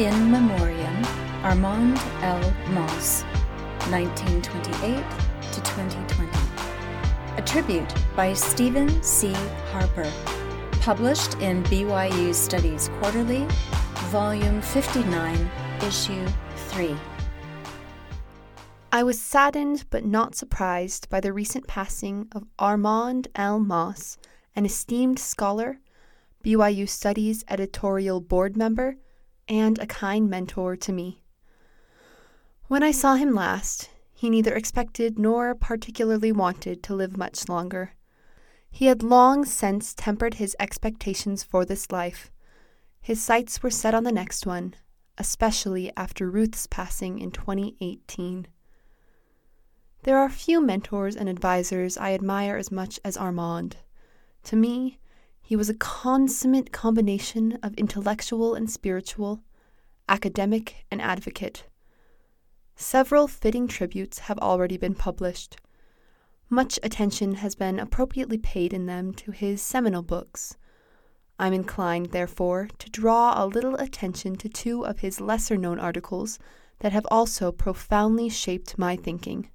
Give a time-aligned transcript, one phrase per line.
[0.00, 1.04] In Memoriam,
[1.44, 2.40] Armand L.
[2.70, 3.22] Mauss,
[3.90, 4.96] 1928
[5.52, 6.30] to 2020.
[7.36, 9.34] A tribute by Stephen C.
[9.72, 10.10] Harper,
[10.80, 13.46] published in BYU Studies Quarterly,
[14.08, 15.50] Volume 59,
[15.82, 16.26] Issue
[16.68, 16.96] 3.
[18.92, 23.60] I was saddened but not surprised by the recent passing of Armand L.
[23.60, 24.16] Mauss,
[24.56, 25.78] an esteemed scholar,
[26.42, 28.96] BYU Studies editorial board member,
[29.50, 31.20] and a kind mentor to me.
[32.68, 37.94] When I saw him last, he neither expected nor particularly wanted to live much longer.
[38.70, 42.30] He had long since tempered his expectations for this life.
[43.02, 44.74] His sights were set on the next one,
[45.18, 48.46] especially after Ruth's passing in 2018.
[50.04, 53.78] There are few mentors and advisors I admire as much as Armand.
[54.44, 55.00] To me,
[55.42, 59.42] he was a consummate combination of intellectual and spiritual,
[60.10, 61.64] academic and advocate.
[62.74, 65.56] Several fitting tributes have already been published.
[66.50, 70.56] Much attention has been appropriately paid in them to his seminal books.
[71.38, 76.38] I'm inclined, therefore, to draw a little attention to two of his lesser known articles
[76.80, 79.48] that have also profoundly shaped my thinking.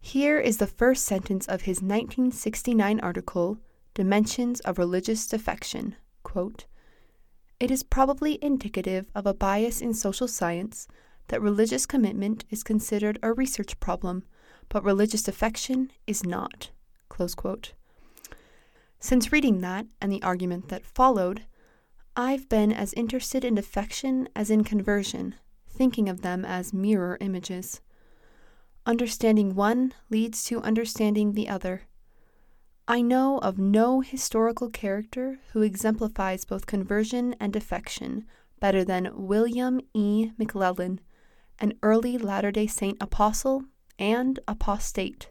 [0.00, 3.58] Here is the first sentence of his 1969 article
[3.94, 5.96] Dimensions of Religious Defection.
[6.22, 6.66] Quote,
[7.62, 10.88] it is probably indicative of a bias in social science
[11.28, 14.24] that religious commitment is considered a research problem,
[14.68, 16.70] but religious defection is not.
[18.98, 21.44] Since reading that and the argument that followed,
[22.16, 25.36] I've been as interested in defection as in conversion,
[25.68, 27.80] thinking of them as mirror images.
[28.86, 31.82] Understanding one leads to understanding the other.
[32.88, 38.24] I know of no historical character who exemplifies both conversion and defection
[38.58, 40.30] better than William E.
[40.38, 40.98] McLellin,
[41.60, 43.64] an early Latter day Saint apostle
[44.00, 45.30] and apostate.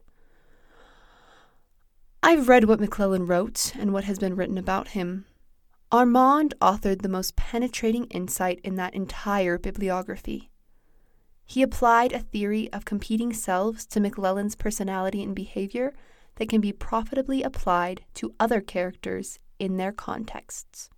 [2.24, 5.26] I've read what McLellin wrote and what has been written about him.
[5.92, 10.50] Armand authored the most penetrating insight in that entire bibliography.
[11.46, 15.94] He applied a theory of competing selves to McLellin's personality and behavior
[16.42, 20.90] that can be profitably applied to other characters in their contexts.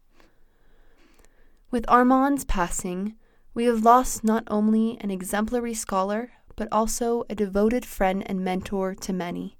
[1.69, 3.15] With Armand's passing,
[3.53, 8.95] we have lost not only an exemplary scholar, but also a devoted friend and mentor
[8.95, 9.57] to many.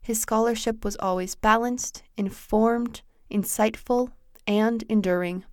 [0.00, 4.10] His scholarship was always balanced, informed, insightful,
[4.48, 5.44] and enduring.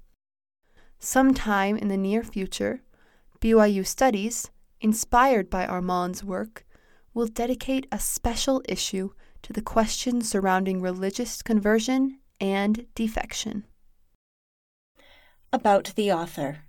[0.98, 2.82] Sometime in the near future,
[3.42, 4.50] BYU Studies,
[4.82, 6.66] inspired by Armand's work,
[7.14, 9.12] will dedicate a special issue
[9.46, 13.64] to the questions surrounding religious conversion and defection.
[15.54, 16.64] About the author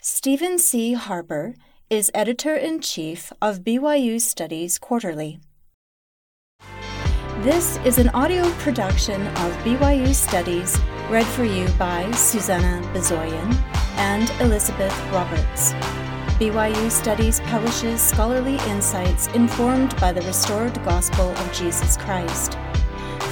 [0.00, 0.92] Stephen C.
[0.92, 1.56] Harper
[1.90, 5.40] is editor in chief of BYU Studies Quarterly.
[7.40, 10.78] This is an audio production of BYU Studies
[11.10, 13.52] read for you by Susanna Bezoyan
[13.96, 15.72] and Elizabeth Roberts.
[16.42, 22.54] BYU Studies publishes scholarly insights informed by the restored gospel of Jesus Christ.